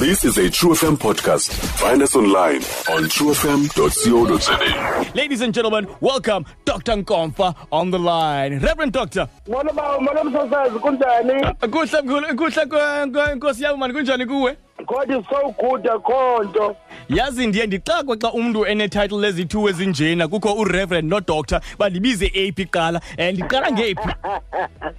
This 0.00 0.24
is 0.24 0.38
a 0.38 0.48
True 0.48 0.70
FM 0.72 0.96
podcast. 0.96 1.50
Find 1.78 2.02
us 2.02 2.16
online 2.16 2.62
on 2.94 3.04
truefm.co.za. 3.14 5.12
Ladies 5.14 5.40
and 5.42 5.52
gentlemen, 5.54 5.86
welcome 6.00 6.46
Dr. 6.64 6.96
Nkomfa 6.96 7.54
on 7.70 7.90
the 7.90 7.98
line. 7.98 8.58
Reverend 8.60 8.92
Doctor. 8.92 9.28
Molo 9.48 9.72
ba 9.72 10.00
molo 10.00 10.24
msasazi 10.24 10.78
kunjani? 10.78 11.32
Kuhle 11.70 12.02
kuhle 12.02 12.34
kuhle 12.34 12.64
kwe- 12.66 13.10
kwe- 13.12 13.34
Nkosi 13.36 13.62
yami 13.64 13.78
mani 13.78 13.94
kunjani 13.94 14.26
kuwe? 14.26 14.56
God 14.86 15.10
is 15.10 15.24
so 15.30 15.54
good 15.60 15.84
akhonto. 15.86 16.76
Yazi 17.08 17.46
ndiye 17.46 17.66
ndixakwe 17.66 18.16
xa 18.16 18.32
umuntu 18.32 18.66
ene-title 18.66 19.18
lezi-two 19.20 19.68
ezinjena 19.68 20.28
kukho 20.28 20.52
ureverend 20.54 21.10
nodoctor 21.10 21.60
bandibize 21.78 22.26
aphi 22.26 22.64
kuqala 22.66 23.00
um 23.18 23.24
ndiqala 23.24 23.70
ngephi 23.72 24.08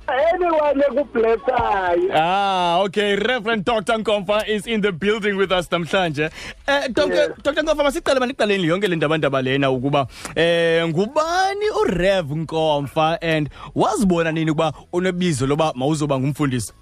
Anyone 0.08 0.84
ekublessayo. 0.88 2.12
ah 2.16 2.80
okay 2.84 3.16
reverend 3.16 3.66
dr 3.66 3.98
nkomfa 3.98 4.48
is 4.48 4.68
in 4.68 4.82
the 4.82 4.92
building 4.92 5.34
with 5.38 5.52
us 5.52 5.72
namhlanje 5.72 6.26
um 6.68 6.94
dr 6.94 7.14
Yes. 7.14 7.30
dr 7.44 7.64
nkomfa 7.64 7.84
masiqale 7.84 8.20
maniqaleni 8.20 8.68
yonke 8.68 8.88
le 8.88 8.96
ndabandaba 8.96 9.42
lena 9.42 9.72
ukuba 9.72 10.08
um 10.36 10.90
ngubani 10.90 11.70
urev 11.82 12.32
nkomfa 12.32 13.22
and 13.22 13.50
wazibona 13.76 14.32
nini 14.32 14.52
ukuba 14.52 14.74
unebizo 14.94 15.48
loba 15.48 15.74
mawuzoba 15.76 16.20
ngumfundisi 16.20 16.74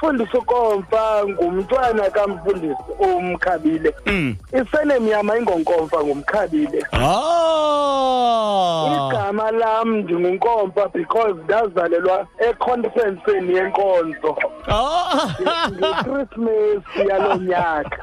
Umfundisi 0.00 0.36
uKomfa 0.36 1.24
ngumntwana 1.28 2.10
kaMfundisi 2.10 2.76
uMkhabile. 2.98 3.94
Mm. 4.06 4.36
Isenemi 4.52 5.10
yami 5.10 5.30
ayingonkomfa 5.30 6.04
ngumkhabile. 6.04 6.86
ah 6.92 6.98
Igama 9.08 9.50
lami 9.50 10.02
ndingunkomfa 10.02 10.88
because 10.92 11.34
ndazalelwa 11.44 12.26
econferenceeni 12.38 13.54
yenkonzo. 13.56 14.36
ah 14.68 15.28
ngeChristmas 15.72 16.82
yalonyaka. 17.08 17.96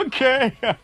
okay 0.00 0.50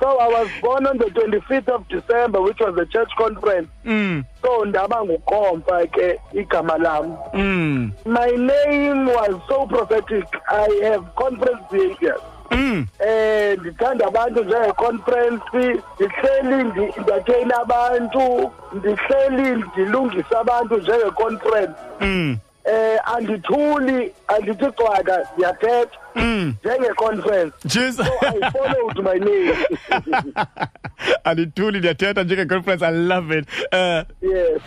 So 0.00 0.18
I 0.18 0.28
was 0.28 0.48
born 0.60 0.86
on 0.86 0.98
the 0.98 1.06
25th 1.06 1.68
of 1.68 1.88
December 1.88 2.40
which 2.40 2.60
was 2.60 2.76
a 2.78 2.86
church 2.86 3.10
conference. 3.16 3.68
mm 3.84 4.24
So 4.42 4.64
ndaba 4.64 5.04
ngukomfa 5.04 5.86
ke 5.86 6.20
igama 6.34 6.78
lami. 6.78 7.14
mm 7.34 7.90
My 8.06 8.30
name 8.30 9.06
was 9.06 9.34
so 9.48 9.66
prophetic. 9.66 10.24
I 10.48 10.68
have 10.84 11.04
conference 11.14 11.62
behavior. 11.70 12.16
mm 12.50 12.86
Eh 13.06 13.58
ndithanda 13.60 14.06
abantu 14.06 14.44
njenge-conference 14.44 15.42
ndihleli 15.54 16.64
ndi- 16.64 17.00
ndatheyina 17.02 17.58
abantu 17.60 18.50
ndihleli 18.72 19.64
ndilungisa 19.72 20.40
abantu 20.40 20.76
njenge-conference 20.76 21.74
mm 22.00 22.36
eh 22.64 22.98
andithuli 23.14 24.12
andithi 24.28 24.70
cwaka 24.70 25.26
ndiyathetha 25.34 25.98
mm. 26.14 26.54
Njenge-conference. 26.64 27.52
Jesus. 27.64 28.06
so 28.06 28.12
i 28.22 28.50
followed 28.50 28.98
my 29.04 29.18
name. 29.18 29.56
Andithuli 31.24 31.78
ndiyathetha 31.78 32.22
njenge-conference 32.22 32.86
i 32.86 32.90
love 32.92 33.38
it. 33.38 33.46
Uh, 33.72 34.02
yes. 34.30 34.62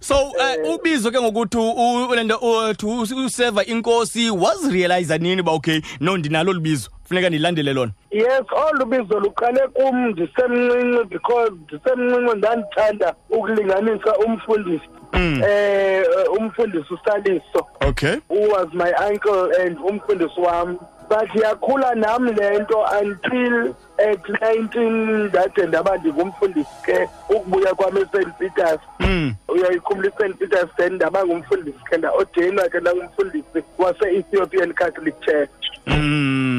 So 0.00 0.14
uh, 0.14 0.74
ubizo 0.74 1.10
ke 1.10 1.20
ngokuthi 1.20 1.56
u- 1.58 2.06
u- 2.08 2.14
lento 2.14 2.36
u- 2.36 2.74
to 2.74 2.86
us- 2.86 3.12
useva 3.26 3.64
inkosi 3.64 4.30
wazirealiza 4.30 5.18
nini 5.18 5.40
uba 5.42 5.52
okay 5.52 5.80
no 6.00 6.16
ndinalo 6.16 6.52
libizo 6.52 6.90
funeka 7.04 7.28
ndilandele 7.28 7.72
lona. 7.72 7.92
Yes 8.10 8.42
olu 8.70 8.86
bizo 8.86 9.20
luqale 9.20 9.60
kum 9.68 10.08
ndisemncinci 10.08 11.04
because 11.08 11.50
ndisemncinci 11.50 12.36
ndandithanda 12.36 13.14
ukulinganisa 13.30 14.16
umfundisi. 14.26 14.84
Mm. 14.92 14.97
Eh 15.18 16.04
umfundisi 16.38 16.94
usaliso. 16.94 17.66
Okay. 17.88 18.16
Who 18.28 18.48
was 18.48 18.68
my 18.72 18.92
uncle 19.08 19.50
and 19.60 19.78
umfundisi 19.78 20.40
wami. 20.40 20.78
But 21.08 21.28
yakhula 21.30 21.94
nami 21.94 22.32
lento 22.32 22.84
until 23.00 23.74
at 23.98 24.22
19 24.28 25.28
ndade 25.28 25.66
ndaba 25.66 25.96
ndingumfundisi 25.96 26.68
ke. 26.84 27.08
Ukubuya 27.28 27.74
kwami 27.74 28.00
eSt 28.00 28.28
Peters. 28.38 28.80
Mm. 29.00 29.34
Uyayikhumbula 29.48 30.08
iSt 30.08 30.38
Peters 30.38 30.68
then 30.76 30.92
ndaba 30.92 31.26
ngumfundisi 31.26 31.78
ke 31.90 31.96
nda-ordainwa 31.96 32.68
ke 32.68 32.80
ndangumfundisi 32.80 33.64
wase-Ethiopian 33.78 34.72
Catholic 34.72 35.20
Church. 35.20 35.50
Mm. 35.86 36.57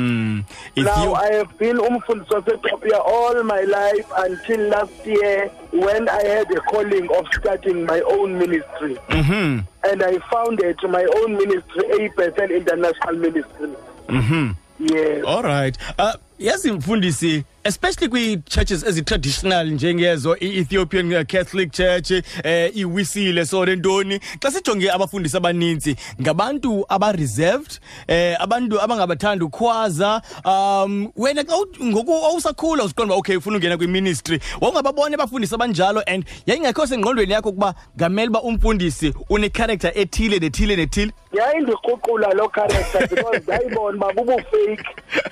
Now 0.75 0.85
Ethio- 0.85 1.15
I 1.15 1.33
have 1.37 1.49
been 1.59 1.77
umfundisi 1.79 2.33
wase-Ethiopia 2.33 2.97
all 2.99 3.43
my 3.43 3.61
life 3.61 4.07
until 4.17 4.61
last 4.69 5.05
year 5.05 5.49
when 5.71 6.09
I 6.09 6.23
had 6.35 6.47
a 6.51 6.61
calling 6.71 7.07
of 7.17 7.25
starting 7.39 7.85
my 7.85 8.01
own 8.01 8.37
ministry. 8.37 8.97
mhm 9.09 9.63
And 9.89 10.03
I 10.03 10.19
founded 10.31 10.77
my 10.87 11.05
own 11.17 11.31
ministry, 11.37 11.83
A 11.99 12.09
International 12.51 13.15
Ministry. 13.15 13.69
mhm 14.07 14.55
Yes. 14.79 15.23
all 15.25 15.43
right 15.43 15.77
uh, 15.97 16.13
yazi 16.39 16.71
mfundisi 16.71 17.43
especially 17.63 18.07
kwii-churches 18.09 18.83
ezi-traditional 18.83 19.67
njengezo 19.71 20.37
i-ethiopian 20.39 21.13
uh, 21.13 21.21
catholic 21.21 21.71
church 21.71 22.11
eh 22.43 22.71
iwisile 22.77 23.45
so 23.45 23.65
nentoni 23.65 24.19
xa 24.39 24.51
sijonge 24.51 24.91
abafundisi 24.91 25.37
abaninzi 25.37 25.95
ngabantu 26.21 26.85
aba-reserved 26.89 27.79
eh 28.07 28.35
abantu 28.41 28.81
abangabathandi 28.81 29.43
ukhwaza 29.45 30.21
um 30.45 31.11
wena 31.15 31.43
xa 31.43 31.57
u- 31.57 31.85
ngoku 31.85 32.11
awusakhula 32.13 32.83
uziqonda 32.83 33.13
uba 33.13 33.19
okay 33.19 33.35
ufuna 33.35 33.55
ungena 33.55 33.77
kwiministry 33.77 34.39
wawungababona 34.61 35.15
abafundisi 35.15 35.55
abanjalo 35.55 36.01
and 36.07 36.25
yayingekho 36.45 36.87
sengqondweni 36.87 37.33
yakho 37.33 37.49
ukuba 37.49 37.75
ngamele 37.97 38.29
uba 38.29 38.41
umfundisi 38.41 39.13
unecharacter 39.29 39.91
ethile 39.95 40.39
nethile 40.39 40.75
nethile. 40.75 41.11
Yayindikruqula 41.33 42.33
loo 42.33 42.49
character 42.49 43.07
because 43.09 43.39
ndayibona 43.43 43.97
uba 43.97 44.13
bubufake. 44.13 44.77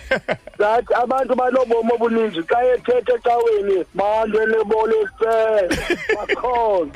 that 0.58 0.86
abantu 0.96 1.36
banobomi 1.36 1.92
obuninzi. 1.94 2.42
Xa 2.48 2.64
ethetha 2.74 3.14
ecaweni 3.14 3.86
bantu 3.96 4.42
enebolise 4.42 5.70
bakhona. 6.16 6.92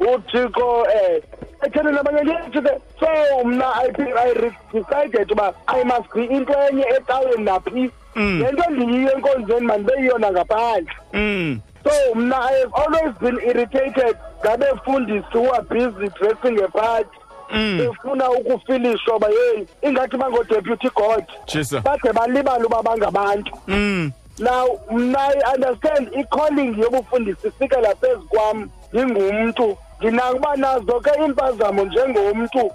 Uthixo 0.00 0.82
um 0.82 1.20
ethethe 1.66 1.90
nabanye 1.90 2.22
ngethi 2.24 2.60
ke 2.62 2.80
so 3.00 3.44
mna 3.44 3.66
i 3.76 3.92
think 3.92 4.08
i 4.16 4.32
re- 4.32 4.56
decided 4.72 5.30
uba 5.32 5.54
i 5.68 5.84
must 5.84 6.12
be 6.14 6.24
into 6.24 6.52
enye 6.52 6.84
ecaweni 6.96 7.44
naphi. 7.44 7.90
Le 8.16 8.52
nto 8.52 8.70
ndiyiyo 8.70 9.12
enkonzweni 9.12 9.66
mandibeyiyona 9.66 10.30
ngaphandle. 10.32 10.94
Mm. 11.12 11.60
So 11.84 12.14
mna 12.14 12.36
I 12.40 12.52
have 12.60 12.72
always 12.74 13.14
been 13.20 13.38
irritated 13.40 14.16
ngabefundisi 14.44 15.26
who 15.32 15.50
are 15.52 15.62
busy 15.62 16.08
dressing 16.18 16.58
a 16.62 16.68
part. 16.68 17.06
Mm. 17.54 17.78
Befuna 17.78 18.30
ukufilishwa 18.30 19.18
ba 19.18 19.28
hey 19.28 19.64
ingathi 19.82 20.16
bango-deputy 20.16 20.88
god 20.94 21.24
Chisa. 21.46 21.80
bade 21.80 22.12
balibala 22.12 22.66
uba 22.66 22.82
bangabantu 22.82 23.52
mm 23.68 24.12
now 24.38 24.80
mna 24.90 25.18
i 25.28 25.54
understand 25.56 26.08
i-calling 26.12 26.78
yobufundisi 26.82 27.48
ifikela 27.48 27.94
phezu 27.94 28.22
kwam 28.28 28.68
ndingumntu 28.92 29.76
ndinako 30.00 30.36
uba 30.36 30.56
nazo 30.56 31.00
ke 31.00 31.10
iimpazamo 31.20 31.84
njengomntu 31.84 32.70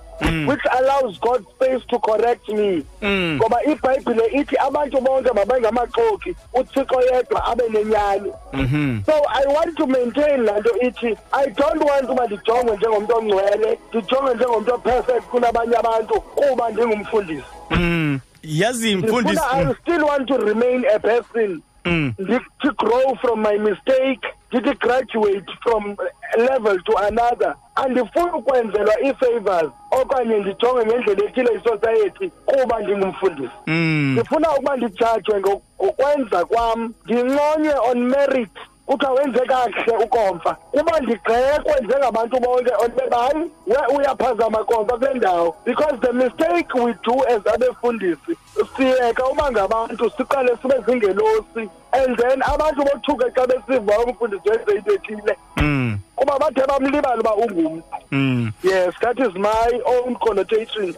which 0.48 0.66
allows 0.72 1.20
god 1.20 1.46
space 1.56 1.86
to 1.88 2.00
correct 2.00 2.50
me. 2.50 2.84
Mm. 3.02 3.36
ngoba 3.36 3.64
ibhayibhile 3.64 4.26
ithi 4.28 4.58
abantu 4.58 5.02
bonke 5.02 5.32
mabengamaxoki 5.34 6.36
uthixo 6.54 7.02
yedwa 7.14 7.46
abe 7.46 7.64
nenyani. 7.70 8.32
Mhm 8.54 9.02
so 9.06 9.12
i 9.30 9.46
want 9.56 9.78
to 9.78 9.88
maintain 9.88 10.44
laa 10.44 10.60
nto 10.60 10.70
ithi 10.82 11.18
i 11.32 11.50
don't 11.50 11.84
want 11.90 12.10
uba 12.10 12.26
ndijongwe 12.26 12.78
njengomntu 12.78 13.16
ongcwele 13.18 13.80
ndijongwe 13.94 14.36
njengomntu 14.36 14.74
operfect 14.76 15.24
kunabanye 15.24 15.76
abantu 15.78 16.22
kuba 16.22 16.70
ndingumfundisi. 16.70 17.44
Mm. 17.72 18.20
yazi 18.44 18.96
mfundisi 18.96 19.36
ndifuna 19.42 19.72
i 19.72 19.76
still 19.82 20.04
want 20.04 20.28
to 20.28 20.38
remain 20.38 20.86
a 20.96 21.00
person. 21.00 21.62
Mm. 21.86 22.14
to 22.62 22.72
grow 22.74 23.16
from 23.22 23.40
my 23.42 23.58
mistake 23.58 24.22
ndithi 24.52 24.74
graduate 24.80 25.52
from 25.64 25.96
level 26.38 26.82
to 26.84 26.98
another 26.98 27.56
andifuni 27.76 28.32
ukwenzelwa 28.32 28.94
ii-favors 29.04 29.70
okanye 29.92 30.36
ndijonge 30.38 30.86
ngendlela 30.86 31.24
ethile 31.26 31.54
isociety 31.54 32.32
kuba 32.46 32.80
ndingumfundisi 32.80 33.52
Mm. 33.68 34.12
ndifuna 34.14 34.52
ukuba 34.52 34.78
ndijajwe 34.78 35.40
ngo- 35.42 35.62
ngokwenza 35.84 36.46
kwam 36.46 36.94
ndinconywe 37.06 37.74
on 37.92 38.00
merit 38.04 38.50
kuthiwa 38.86 39.12
wenze 39.12 39.40
kakuhle 39.40 40.04
ukomfa 40.06 40.54
kuba 40.72 41.00
ndigxekwe 41.00 41.74
njengabantu 41.84 42.40
bonke 42.40 42.72
onbe 42.86 43.16
hayi 43.16 43.52
we 43.68 43.96
uyaphazama 43.98 44.64
komfa 44.64 44.98
kule 44.98 45.14
ndawo 45.14 45.56
because 45.66 45.98
the 46.02 46.12
mistake 46.14 46.74
we 46.80 46.94
do 47.04 47.14
as 47.36 47.48
abefundisi 47.54 48.38
siyeka 48.80 49.26
uba 49.28 49.52
ngabantu 49.52 50.10
siqale 50.18 50.56
sibe 50.62 50.76
zingelosi 50.88 51.70
and 51.92 52.18
then 52.18 52.40
abantu 52.44 52.84
bothuke 52.88 53.28
xa 53.36 53.48
besiva 53.48 54.00
umfundisi 54.00 54.50
wenze 54.50 54.72
into 54.76 54.94
ethile 54.94 55.36
Mm. 55.58 56.00
kuba 56.16 56.40
bathe 56.40 56.64
bamlibala 56.68 57.20
uba 57.22 57.36
ungumntu 57.36 57.84
Mm. 58.12 58.52
yes 58.64 58.94
that 59.02 59.20
is 59.20 59.34
my 59.36 59.82
own 59.86 60.16
connotation 60.16 60.96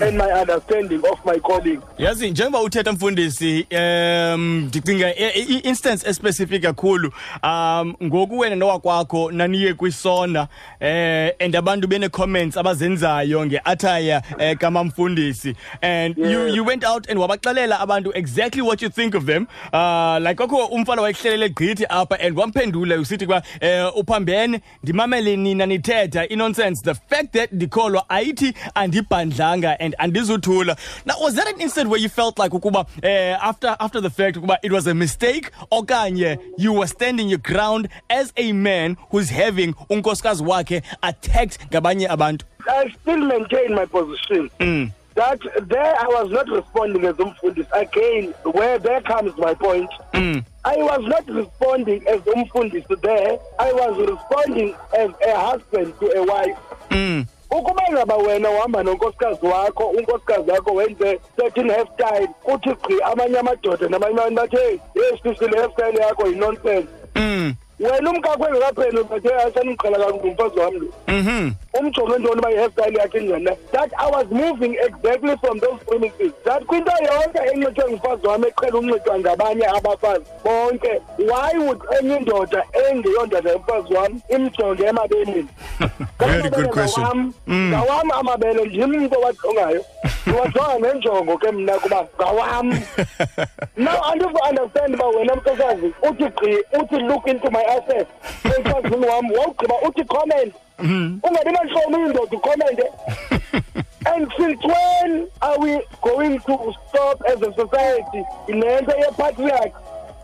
and 0.00 0.16
my 0.18 0.30
understanding 0.30 1.02
of 1.12 1.24
my 1.24 1.38
calling. 1.38 1.80
Yazi 1.98 2.30
njengoba 2.30 2.60
uthetha 2.62 2.92
mfundisi 2.92 3.66
um 3.70 4.56
ndicinga 4.66 5.14
i- 5.16 5.30
i- 5.40 5.54
i-instance 5.54 6.08
especific 6.10 6.62
kakhulu 6.62 7.12
um 7.42 7.94
ngoku 8.04 8.38
wena 8.38 8.56
nowakwakho 8.56 9.30
naniye 9.32 9.74
kwisona 9.74 10.48
eh 10.80 11.32
and 11.40 11.56
abantu 11.56 11.88
bene-comments 11.88 12.56
abazenzayo 12.56 13.46
nge-ataya 13.46 14.22
eh, 14.38 14.56
kamamfundisi. 14.56 15.54
And 15.82 16.18
you, 16.18 16.24
Yeah. 16.28 16.54
you 16.54 16.64
went 16.64 16.84
out 16.84 17.10
and 17.10 17.18
wabaxelela 17.20 17.80
abantu 17.80 18.12
exactly 18.14 18.62
what 18.62 18.82
you 18.82 18.88
think 18.90 19.14
of 19.14 19.24
them. 19.26 19.46
Uh 19.72 20.18
like 20.20 20.34
kwakho 20.36 20.66
umfana 20.66 21.02
wayehlelele 21.02 21.48
gqithi 21.48 21.86
apha 21.88 22.20
and 22.20 22.38
wamphendula 22.38 22.96
usithi 22.96 23.26
kwa 23.26 23.42
eh 23.60 23.96
uphambene 23.96 24.60
ndimamele 24.82 25.36
nina 25.36 25.66
nithetha 25.66 26.28
inonsense. 26.28 26.82
The 26.84 26.94
fact 26.94 27.32
that 27.32 27.52
ndikholwa 27.52 28.10
ayithi 28.10 28.54
andibhandlanga 28.74 29.80
and 29.80 29.87
andizuthula 29.98 30.76
now 31.06 31.14
was 31.20 31.34
that 31.34 31.48
an 31.48 31.60
instant 31.60 31.88
where 31.90 32.00
you 32.00 32.08
felt 32.08 32.38
like 32.38 32.52
ukuba 32.52 32.86
eh 33.02 33.36
after 33.42 33.76
after 33.80 34.00
the 34.00 34.10
fact 34.10 34.36
ukuba 34.36 34.56
it 34.62 34.72
was 34.72 34.86
a 34.86 34.94
mistake 34.94 35.50
okanye 35.72 36.38
you 36.58 36.72
were 36.72 36.86
standing 36.86 37.28
your 37.28 37.38
ground 37.40 37.88
as 38.10 38.32
a 38.36 38.52
man 38.52 38.96
who's 39.10 39.30
having 39.30 39.74
unkosikazi 39.90 40.44
wakhe 40.44 40.82
attacked 41.02 41.58
ngabanye 41.70 42.08
abantu 42.08 42.46
i 42.68 42.90
still 42.90 43.18
maintain 43.24 43.74
my 43.74 43.86
position 43.86 44.50
mm. 44.60 44.90
that 45.14 45.40
there 45.68 45.94
i 46.00 46.06
was 46.06 46.30
not 46.30 46.48
responding 46.48 47.04
as 47.06 47.16
umfundisi 47.18 47.68
again 47.72 48.34
where 48.54 48.78
there 48.78 49.00
comes 49.00 49.32
my 49.38 49.54
point 49.54 49.90
Mm. 50.12 50.42
I 50.64 50.76
was 50.76 51.00
not 51.06 51.28
responding 51.28 52.02
as 52.08 52.20
umfundisi 52.22 53.00
there. 53.02 53.38
I 53.58 53.72
was 53.72 54.08
responding 54.10 54.74
as 54.98 55.10
a 55.26 55.38
husband 55.38 55.94
to 56.00 56.06
a 56.18 56.22
wife. 56.24 56.58
Mm. 56.90 57.26
Ukuba 57.50 57.82
ngaba 57.92 58.16
wena 58.16 58.50
uhamba 58.50 58.82
nonkosikazi 58.82 59.46
wakho 59.46 59.84
unkosikazi 59.88 60.50
wakho 60.50 60.74
wenze 60.74 61.20
certain 61.36 61.70
hairstyle 61.70 62.28
kuthi 62.42 62.70
gqi 62.70 63.02
amanye 63.02 63.38
amadoda 63.38 63.88
namanye 63.88 64.12
abantu 64.14 64.34
bathi 64.34 64.56
hey 64.56 64.78
yes 64.94 65.22
sisi 65.22 65.48
le 65.50 65.58
hairstyle 65.58 66.00
yakho 66.02 66.26
yi-nonsense 66.26 66.88
Mm. 67.14 67.54
Wena 67.80 68.10
umkakho 68.10 68.48
engakapheli 68.48 69.04
bathe 69.04 69.34
asanimqala 69.34 69.98
kakubi 69.98 70.28
umfazi 70.28 70.58
wam 70.60 70.74
lo. 70.74 70.86
Mhm. 71.08 71.52
umjonge 71.78 72.18
ntoni 72.18 72.38
uba 72.40 72.50
i-hairstyle 72.52 72.98
yakhe 72.98 73.18
injani 73.18 73.44
na 73.44 73.52
that 73.72 73.90
i 73.98 74.10
was 74.10 74.26
moving 74.30 74.74
exactly 74.86 75.36
from 75.40 75.60
those 75.60 75.78
premises 75.86 76.32
that 76.44 76.62
kwinto 76.64 76.92
yonke 77.04 77.38
enxitywe 77.52 77.88
ngumfazi 77.90 78.26
wam 78.26 78.44
eqhela 78.44 78.78
unxitywa 78.78 79.18
ngabanye 79.18 79.66
abafazi 79.66 80.24
bonke. 80.44 81.00
Why 81.18 81.58
would 81.58 81.80
enye 82.00 82.16
indoda 82.16 82.64
engeyondoda 82.90 83.50
yomfazi 83.50 83.94
wam 83.94 84.20
imjonge 84.28 84.84
emabeleni 84.84 85.46
Very 86.18 86.50
good 86.50 86.70
question. 86.70 87.04
ngawam 87.04 87.32
Mm. 87.46 87.68
ngawam 87.70 88.10
amabele 88.10 88.64
ndim 88.64 88.94
umntu 88.94 89.18
owajongayo. 89.18 89.84
Ndiwajonga 90.26 90.78
ngenjongo 90.80 91.38
ke 91.38 91.52
mna 91.52 91.72
kuba 91.78 92.06
ngawam 92.20 92.70
now 93.76 94.04
andivu-understand 94.12 94.94
uba 94.94 95.06
wena 95.06 95.34
mtokazi 95.36 95.92
uthi 96.10 96.24
gqi 96.24 96.56
uthi 96.80 96.96
look 96.96 97.26
into 97.26 97.50
my 97.50 97.64
assets 97.68 98.10
emfazini 98.56 99.06
wam 99.06 99.30
wawugqiba 99.30 99.74
uthi 99.88 100.04
comment. 100.04 100.54
Mhm. 100.78 101.18
Ungabi 101.22 101.50
nantloni 101.52 101.96
uyindoda 101.96 102.36
ukomente 102.36 102.82
and 104.06 104.32
since 104.38 104.62
when 104.64 105.26
are 105.40 105.58
we 105.58 105.80
going 106.02 106.38
to 106.38 106.74
stop 106.88 107.20
as 107.26 107.42
a 107.42 107.52
society? 107.54 108.22
Le 108.48 108.80
nto 108.80 108.92
yepatriarch 108.98 109.72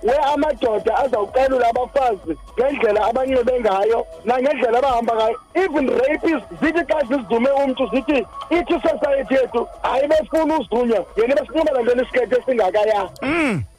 where 0.05 0.25
amadoda 0.33 0.97
azawuqelula 0.97 1.69
abafazi 1.69 2.37
ngendlela 2.59 3.01
abanxibe 3.09 3.61
ngayo 3.61 4.07
nangendlela 4.25 4.79
abahamba 4.79 5.15
ngayo. 5.15 5.37
Even 5.55 5.89
rapist 5.89 6.47
zithi 6.61 6.83
xa 6.89 6.99
zizidume 7.09 7.51
umntu 7.51 7.87
zithi 7.93 8.27
ithi 8.51 8.75
society 8.89 9.35
yethu 9.35 9.69
hayi 9.83 10.09
befuna 10.09 10.59
uzidunywa 10.59 11.05
yena 11.17 11.35
besinxiba 11.35 11.73
nantoni 11.73 12.03
isikete 12.03 12.37
esingakaya 12.37 13.09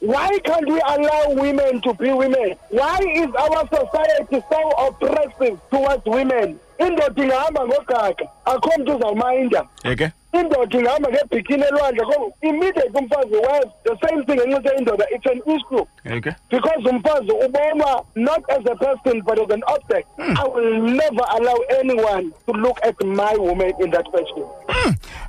why 0.00 0.38
can't 0.44 0.68
we 0.68 0.80
allow 0.80 1.34
women 1.34 1.80
to 1.80 1.94
be 1.94 2.10
women? 2.12 2.54
Why 2.70 2.98
is 3.22 3.30
our 3.34 3.62
society 3.68 4.42
so 4.50 4.60
oppressive 4.86 5.58
towards 5.70 6.04
women? 6.06 6.58
Indoda 6.78 7.22
ingahamba 7.22 7.66
ngogaga 7.66 8.28
akho 8.44 8.70
mntu 8.78 8.96
uzawumayinda 8.96 9.64
yeke. 9.84 10.10
Indoda 10.40 10.78
ingahamba 10.78 11.08
ngebhikini 11.10 11.62
elwandle 11.62 12.32
immediate 12.42 12.90
umfazi 12.98 13.34
wes 13.34 13.66
the 13.84 14.08
same 14.08 14.24
thing 14.24 14.40
enxitywe 14.40 14.78
indoda 14.78 15.04
it's 15.10 15.26
an 15.26 15.40
issue. 15.56 15.84
Yeke 16.04 16.34
because 16.50 16.90
umfazi 16.90 17.30
ubonwa 17.46 18.04
not 18.14 18.42
as 18.50 18.64
a 18.70 18.76
person 18.76 19.22
but 19.22 19.38
as 19.38 19.50
an 19.50 19.62
object. 19.68 20.08
Hmm. 20.16 20.34
I 20.38 20.44
will 20.48 20.82
never 20.82 21.24
allow 21.36 21.56
anyone 21.80 22.32
to 22.46 22.52
look 22.52 22.78
at 22.82 22.96
my 23.04 23.34
woman 23.36 23.72
in 23.80 23.90
that 23.90 24.06
fashion 24.12 24.44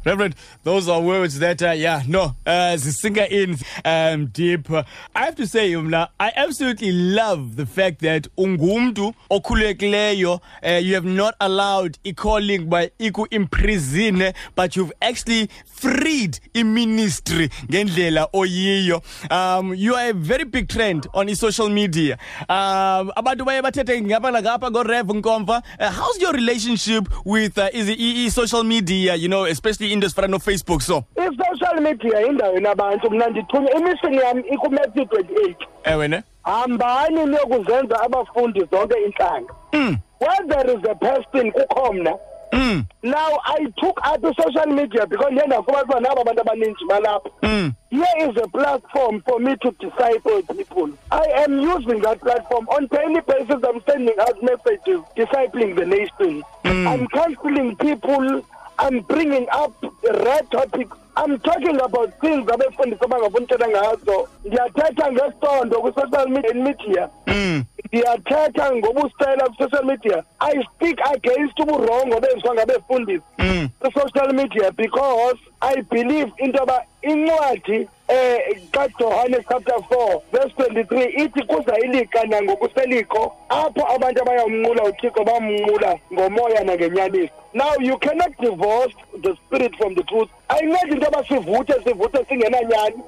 Reverend, 0.07 0.36
those 0.63 0.88
are 0.88 1.01
words 1.01 1.39
that, 1.39 1.62
uh, 1.62 1.71
yeah, 1.71 2.01
no, 2.07 2.33
uh, 2.45 2.77
sinker 2.77 3.27
in 3.30 3.57
um, 3.83 4.27
deep. 4.27 4.71
I 4.71 4.86
have 5.25 5.36
to 5.36 5.45
say, 5.45 5.74
Umla, 5.74 6.07
I 6.18 6.31
absolutely 6.33 6.94
love 6.94 7.57
the 7.57 7.65
fact 7.65 8.00
that 8.00 8.25
ungumdu 8.38 9.13
okulekileyo, 9.30 10.39
uh, 10.63 10.69
you 10.81 10.95
have 10.95 11.04
not 11.04 11.36
allowed 11.42 11.98
i-calling 12.06 12.69
by 12.69 12.89
iku 12.98 13.27
imprison, 13.31 14.31
but 14.56 14.77
you've 14.77 14.94
actually 15.01 15.50
freed 15.65 16.39
i-ministry 16.56 17.50
ngendlela 17.68 18.30
oyiyo. 18.33 19.04
Um, 19.30 19.75
you 19.75 19.94
are 19.95 20.12
a 20.12 20.13
very 20.13 20.45
big 20.45 20.69
trend 20.69 21.07
on 21.13 21.27
i-social 21.27 21.68
media. 21.68 22.18
Um, 22.48 23.12
abantu. 23.18 23.48
Uh, 25.80 25.92
how's 25.92 26.21
your 26.21 26.31
relationship 26.31 27.07
with 27.25 27.57
uh, 27.57 27.69
is 27.74 27.89
i-social 27.89 28.63
media, 28.63 29.15
you 29.15 29.27
know, 29.27 29.44
especially 29.45 29.94
in 29.94 29.96
this 29.99 30.13
front 30.13 30.33
of 30.33 30.44
Facebook, 30.44 30.81
so? 30.81 31.05
i-social 31.17 31.81
media 31.81 32.19
yindawo 32.21 32.57
enabantu. 32.57 33.09
Mna 33.11 33.27
ndithunya 33.27 33.71
imishini 33.73 34.17
yam 34.17 34.39
ikumatthew 34.39 35.05
twenty-eight 35.05 35.57
Ewe 35.83 36.07
ne? 36.07 36.23
hambani 36.44 37.25
niyokuzenza 37.25 38.01
abafundi 38.03 38.67
zonke 38.71 38.95
intlanga 39.05 39.53
Mm, 39.73 39.97
when 40.19 40.47
there 40.49 40.71
is 40.71 40.83
a 40.89 40.95
person 40.95 41.51
kukho 41.51 41.94
mna. 41.94 42.15
Mm, 42.53 42.85
now 43.03 43.39
i 43.45 43.65
took 43.77 43.99
up 44.07 44.23
i-social 44.25 44.67
media 44.67 45.05
because 45.05 45.31
ndiye 45.31 45.47
ndafumana 45.47 45.83
uba 45.83 45.99
nabo 45.99 46.21
abantu 46.21 46.41
abaninzi 46.41 46.85
balapha. 46.88 47.29
Mm. 47.41 47.73
here 47.89 48.29
is 48.31 48.38
a 48.44 48.47
platform 48.47 49.21
for 49.27 49.39
me 49.39 49.55
to 49.57 49.71
disciple 49.79 50.41
people. 50.44 50.89
I 51.11 51.44
am 51.44 51.59
using 51.59 51.99
that 52.01 52.19
platform 52.21 52.67
on 52.69 52.88
daily 52.88 53.21
basis. 53.27 53.63
I'm 53.63 53.81
sending 53.89 54.15
out 54.19 54.41
messages 54.44 55.01
discipling 55.17 55.75
the 55.75 55.85
nation. 55.85 56.44
I'm 56.63 57.07
counseling 57.07 57.75
people 57.75 58.41
i'm 58.88 59.01
bringing 59.01 59.47
up 59.63 59.74
red 60.25 60.50
topics 60.50 60.97
i'm 61.15 61.38
talking 61.39 61.81
about 61.81 62.09
things 62.21 62.50
abefundisi 62.51 63.03
abangafuni 63.06 63.45
uthetha 63.45 63.68
ngazo 63.69 64.27
ndiyathetha 64.45 65.12
ngesondo 65.12 65.81
kwi-social 65.81 66.29
media 66.29 66.53
media 66.53 67.09
Mm. 67.27 67.63
ndiyathetha 67.85 68.75
ngobusela 68.75 69.45
kwi-social 69.50 69.85
media 69.85 70.24
i 70.39 70.63
speak 70.63 71.00
against 71.15 71.59
uburongo 71.59 72.19
benziwa 72.19 72.53
ngabefundisi 72.53 73.24
Mm. 73.39 73.69
kwi-social 73.79 74.33
media 74.33 74.71
because 74.71 75.39
i 75.62 75.81
believe 75.81 76.31
into 76.38 76.57
yoba 76.59 76.83
incwadi 77.01 77.88
eh 78.07 78.57
kaJohane 78.71 79.38
chapter 79.50 79.75
4 79.75 80.21
verse 80.31 80.54
23 80.57 81.23
ithi 81.23 81.44
kuza 81.44 81.80
ilika 81.80 82.23
nangokuseliko 82.23 83.35
apho 83.49 83.87
abantu 83.95 84.21
abayamnqula 84.21 84.83
uThixo 84.83 85.23
bamnqula 85.23 85.97
ngomoya 86.14 86.64
nangenyaniso. 86.64 87.33
Now 87.54 87.73
you 87.80 87.97
cannot 87.97 88.37
divorce 88.40 88.94
the 89.23 89.35
spirit 89.35 89.76
from 89.78 89.95
the 89.95 90.04
truth. 90.04 90.30
Ayincedi 90.49 90.92
into 90.92 91.06
yoba 91.06 91.23
sivuthe 91.28 91.73
sivuthe 91.83 92.26
singenanyani 92.30 93.04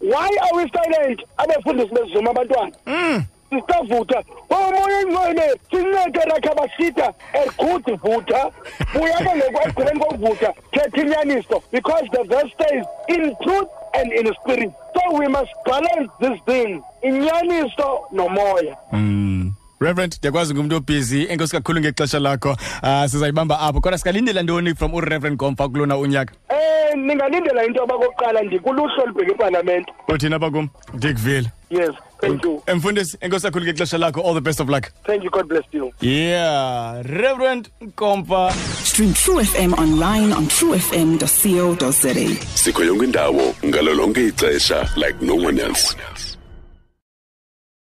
why 0.00 0.30
are 0.42 0.56
we 0.56 0.70
silent? 0.70 1.20
Abefundisi 1.38 1.94
bezizuma 1.94 2.30
abantwana. 2.30 2.72
Mm. 2.86 3.24
sisavutha. 3.50 4.22
Omoya 4.50 5.00
engcwele 5.00 5.54
sincede 5.70 6.20
rakhabasita 6.20 7.12
egudi 7.32 7.92
vutha. 7.92 8.50
Buyake 8.94 9.36
ngoku 9.36 9.58
ekugqibeni 9.58 10.00
kokuvutha 10.00 10.54
thetha 10.72 11.02
inyaniso 11.02 11.62
because 11.72 12.04
the 12.12 12.24
verse 12.24 12.52
says 12.58 12.86
in 13.08 13.36
truth 13.42 13.68
and 13.98 14.12
in 14.12 14.34
spirit. 14.42 14.70
So 14.94 15.18
we 15.18 15.28
must 15.28 15.50
balance 15.66 16.10
this 16.20 16.40
thing. 16.46 16.82
Inyaniso 17.02 18.00
nomoya 18.12 18.76
Mm. 18.92 19.52
Reverend, 19.80 20.16
ndiyakwazi 20.18 20.54
ngumntu 20.54 20.76
obusy 20.76 21.26
enkosi 21.28 21.52
kakhulu 21.52 21.80
ngexesha 21.80 22.18
lakho. 22.18 22.50
Uh, 22.82 23.06
sizayibamba 23.06 23.60
apho 23.60 23.80
kodwa 23.80 23.98
singalindela 23.98 24.42
ntoni 24.42 24.74
from 24.74 24.94
ureverend 24.94 25.36
gomfa 25.38 25.68
kulona 25.68 25.96
unyaka? 25.98 26.34
Eh 26.48 26.94
ningalindela 26.96 27.64
into 27.64 27.80
yoba 27.80 27.94
kokuqala 27.98 28.42
ndikuluhlu 28.42 29.02
olubheka 29.02 29.32
ipalamente 29.32 29.92
uthini 30.08 30.34
apha 30.34 30.50
kum 30.50 30.68
dickville 30.94 31.50
yes. 31.70 31.90
Thank 32.20 32.44
you. 32.44 32.62
Emfundisi 32.66 33.16
enkosi 33.20 33.46
kakhulu 33.46 33.64
ngexesha 33.64 33.98
lakho 33.98 34.20
all 34.24 34.34
the 34.34 34.40
best 34.40 34.60
of 34.60 34.68
luck. 34.68 34.90
Thank 35.06 35.24
you 35.24 35.30
god 35.30 35.48
bless 35.48 35.64
you. 35.72 35.92
Yeah 36.00 37.02
reverend 37.02 37.68
komfa 37.94 38.52
Stream 38.84 39.12
True 39.14 39.42
FM 39.44 39.72
online 39.78 40.32
on 40.32 40.46
truefm.co.za. 40.48 42.36
sikho 42.54 42.84
yonke 42.84 43.04
indawo 43.04 43.54
ngalo 43.66 43.94
lonke 43.94 44.26
ixesha 44.26 44.88
like 44.96 45.22
no 45.24 45.34
one 45.34 45.58
else 45.60 45.96